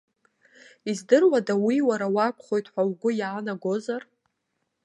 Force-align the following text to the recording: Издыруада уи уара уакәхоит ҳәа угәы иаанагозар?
Издыруада 0.89 1.55
уи 1.65 1.77
уара 1.87 2.07
уакәхоит 2.15 2.65
ҳәа 2.73 2.83
угәы 2.89 3.09
иаанагозар? 3.19 4.03